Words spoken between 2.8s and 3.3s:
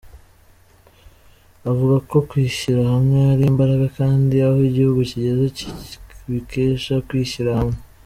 hamwe